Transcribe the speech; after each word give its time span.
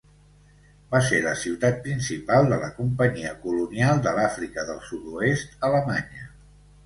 Va 0.93 1.01
ser 1.07 1.17
la 1.25 1.33
ciutat 1.41 1.75
principal 1.87 2.47
de 2.53 2.59
la 2.63 2.71
Companyia 2.79 3.33
Colonial 3.45 4.01
de 4.07 4.13
l'Àfrica 4.21 4.67
del 4.73 4.83
Sud-oest 4.89 5.55
Alemanya. 5.69 6.27